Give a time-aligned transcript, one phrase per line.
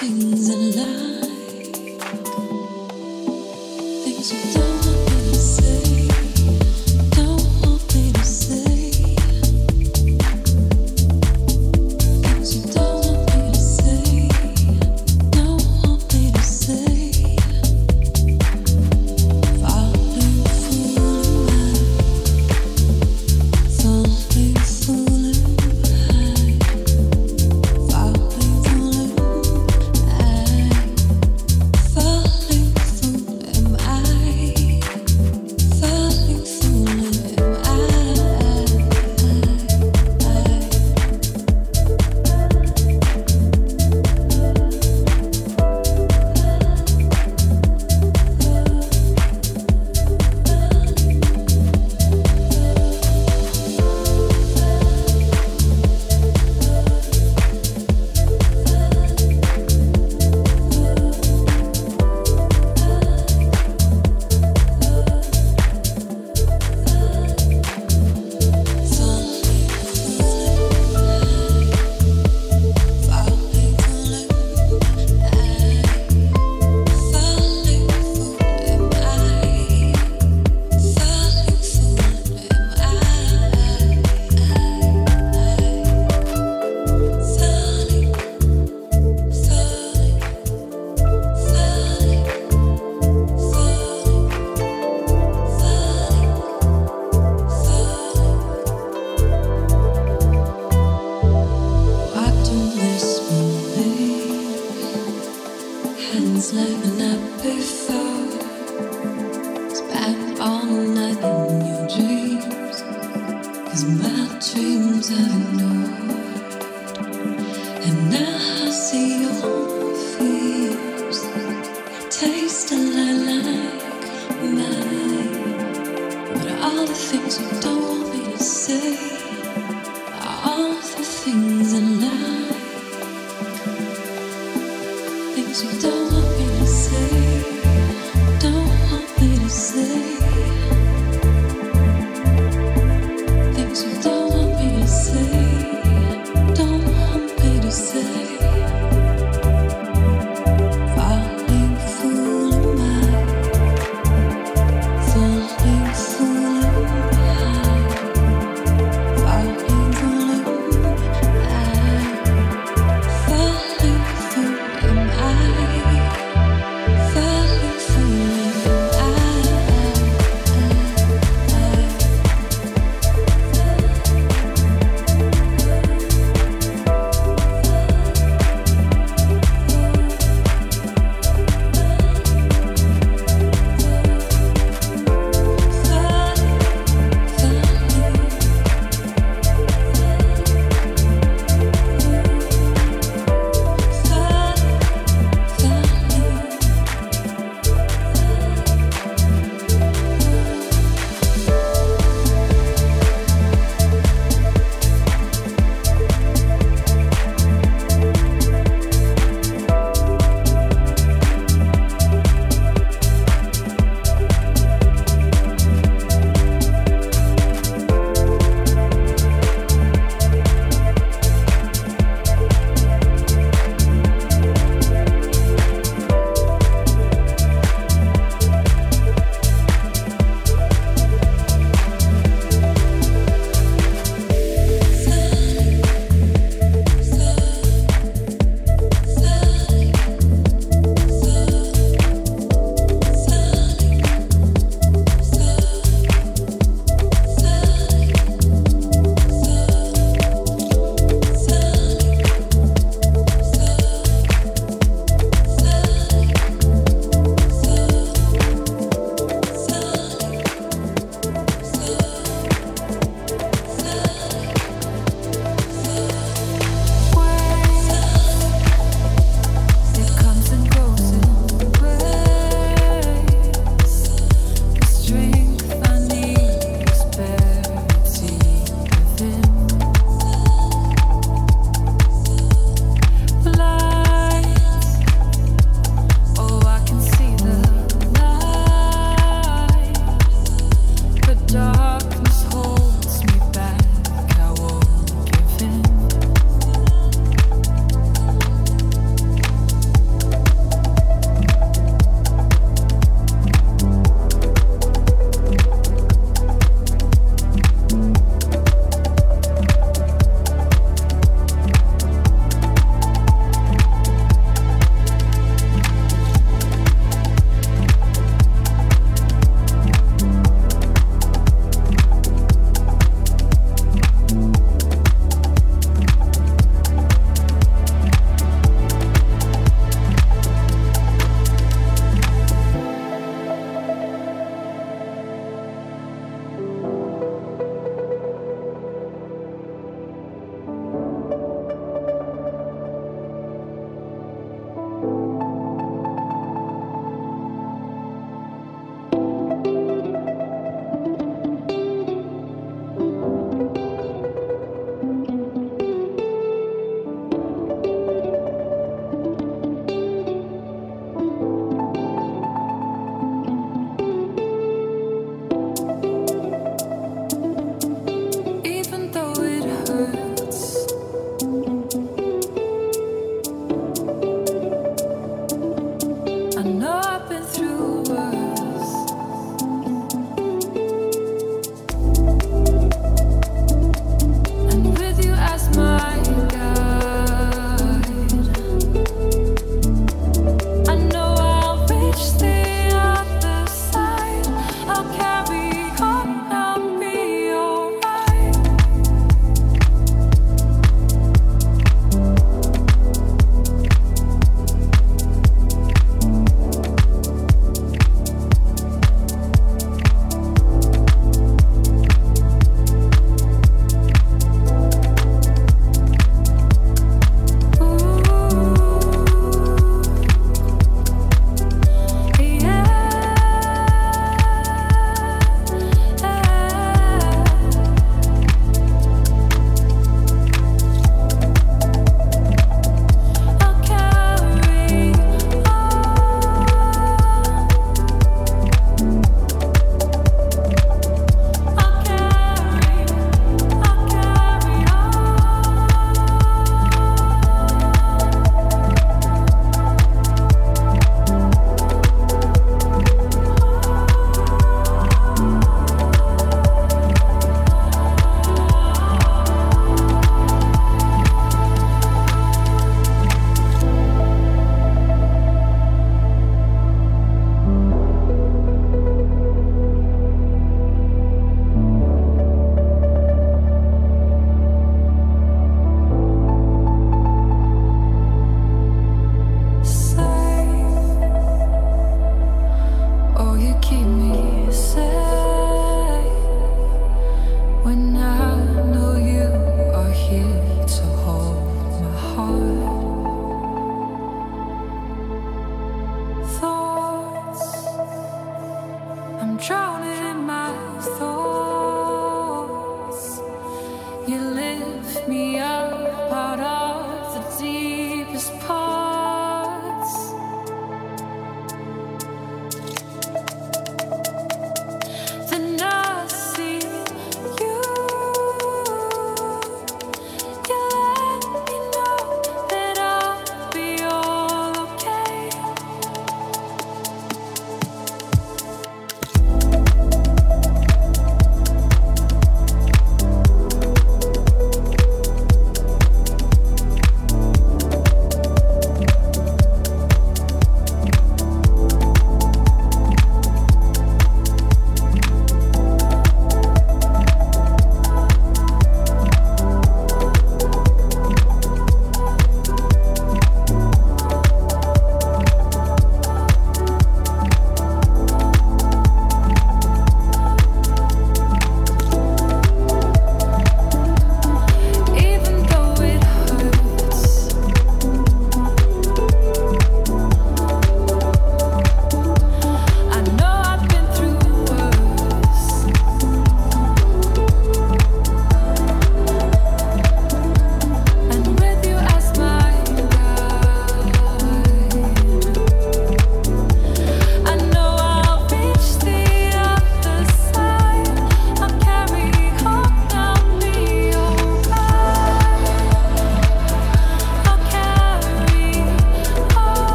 [0.00, 0.87] things in love.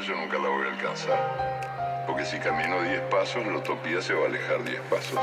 [0.00, 2.04] Yo nunca la voy a alcanzar.
[2.06, 5.20] Porque si camino 10 pasos, la utopía se va a alejar 10 pasos.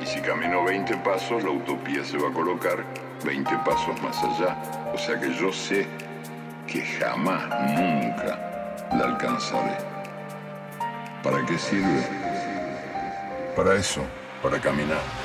[0.00, 2.84] Y si camino 20 pasos, la utopía se va a colocar
[3.24, 4.56] 20 pasos más allá.
[4.92, 5.86] O sea que yo sé
[6.66, 7.42] que jamás,
[7.78, 9.76] nunca la alcanzaré.
[11.22, 12.02] ¿Para qué sirve?
[13.54, 14.02] Para eso,
[14.42, 15.15] para caminar.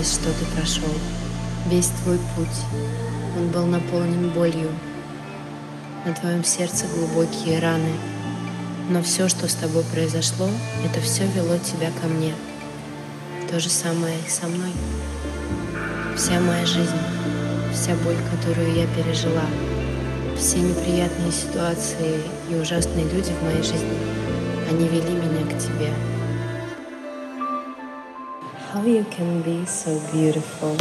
[0.00, 0.88] Через что ты прошел,
[1.66, 2.48] весь твой путь,
[3.36, 4.70] он был наполнен болью.
[6.06, 7.92] На твоем сердце глубокие раны.
[8.88, 10.48] Но все, что с тобой произошло,
[10.84, 12.34] это все вело тебя ко мне.
[13.50, 14.72] То же самое и со мной.
[16.16, 17.00] Вся моя жизнь,
[17.72, 19.44] вся боль, которую я пережила,
[20.36, 23.98] все неприятные ситуации и ужасные люди в моей жизни,
[24.70, 26.09] они вели меня к тебе.
[28.80, 30.74] How you can be so beautiful.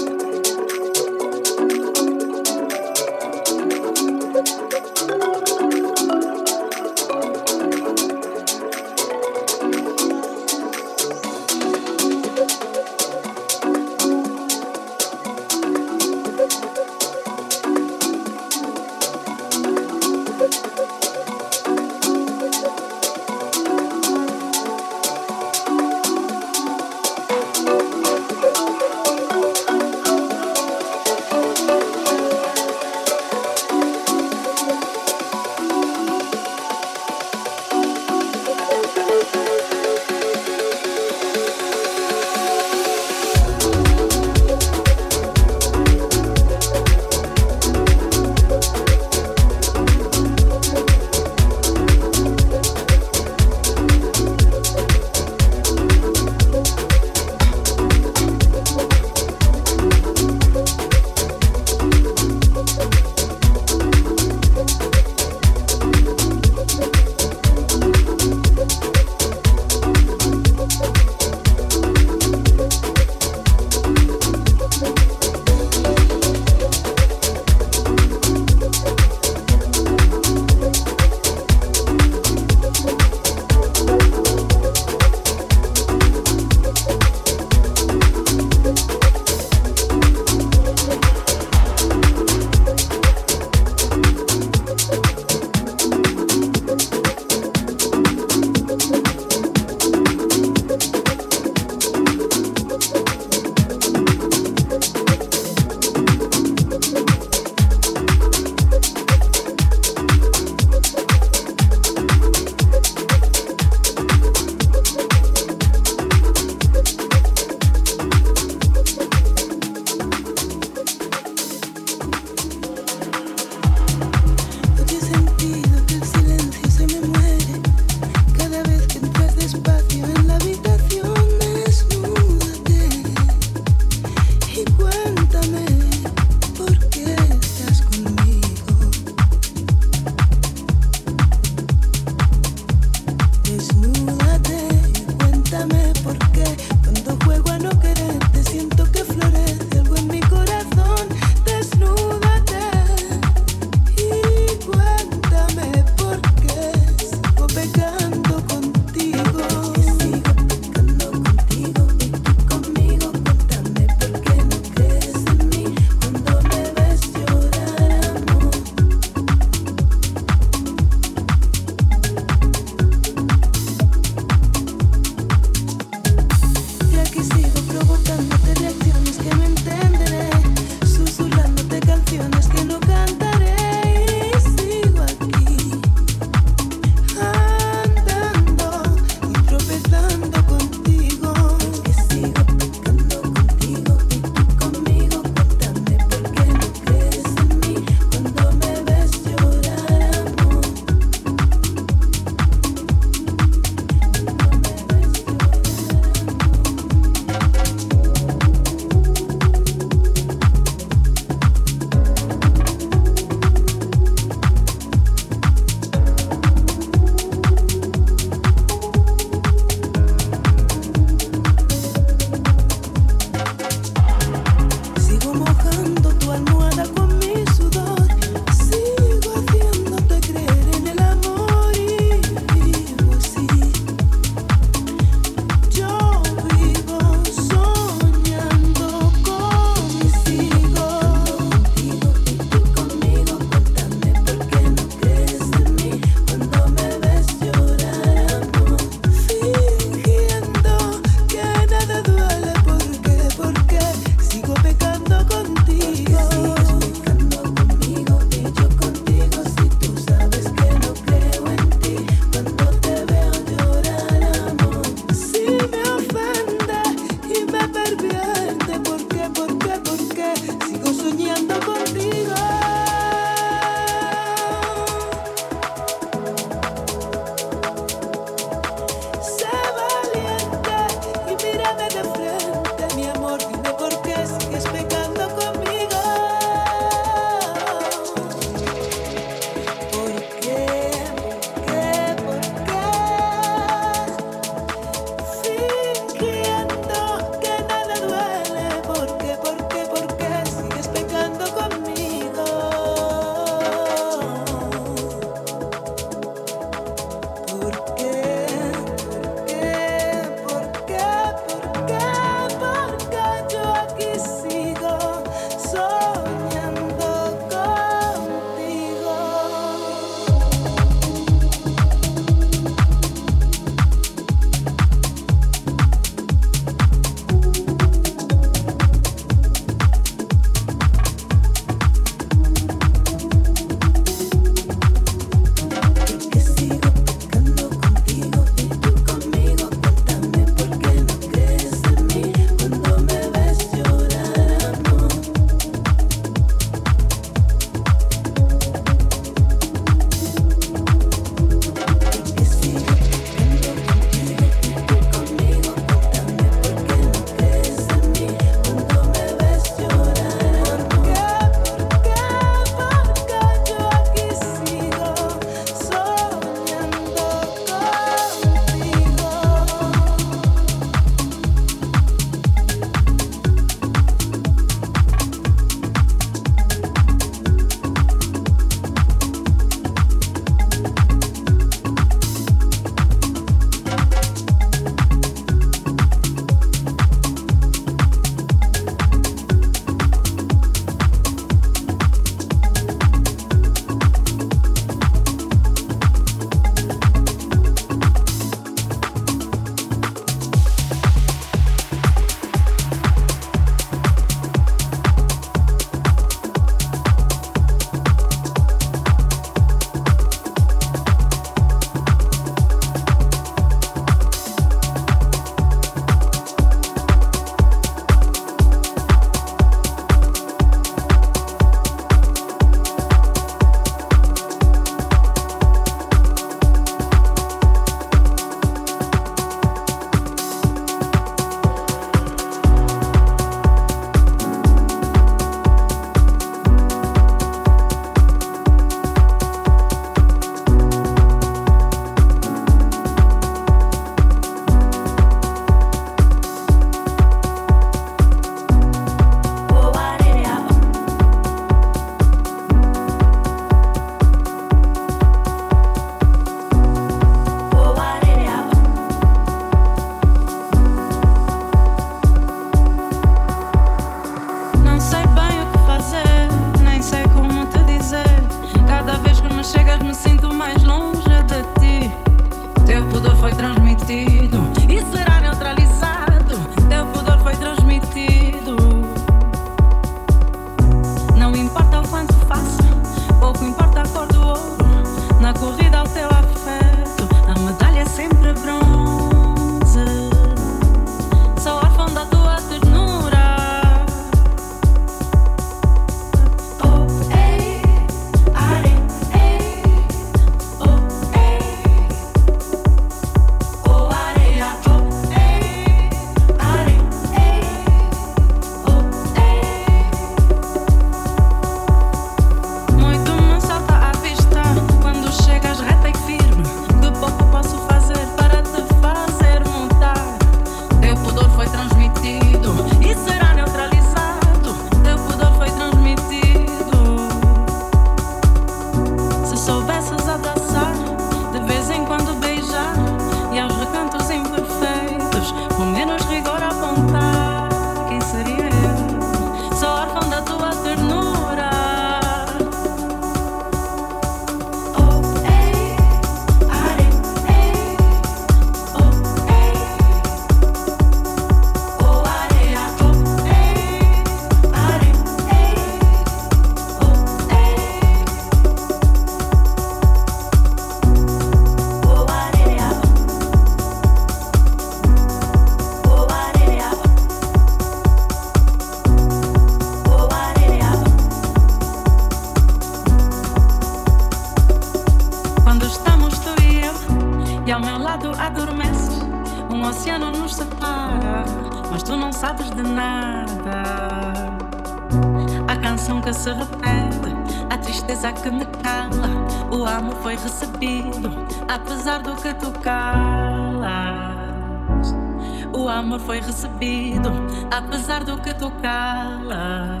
[595.73, 597.31] O amor foi recebido,
[597.71, 600.00] apesar do que tu calas.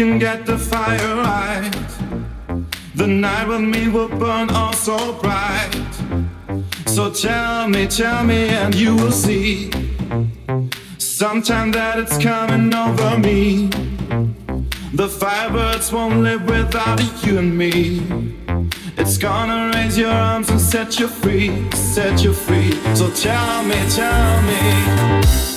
[0.00, 1.70] Can get the fire right.
[2.94, 5.70] The night with me will burn all so bright.
[6.86, 9.70] So tell me, tell me, and you will see.
[10.98, 13.68] Sometime that it's coming over me.
[14.94, 18.00] The firebirds won't live without you and me.
[18.96, 22.72] It's gonna raise your arms and set you free, set you free.
[22.94, 25.49] So tell me, tell me.